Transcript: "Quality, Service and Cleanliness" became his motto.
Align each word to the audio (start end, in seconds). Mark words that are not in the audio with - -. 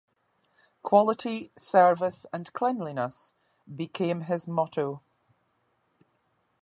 "Quality, 0.81 1.51
Service 1.55 2.25
and 2.33 2.51
Cleanliness" 2.53 3.35
became 3.75 4.21
his 4.21 4.47
motto. 4.47 5.03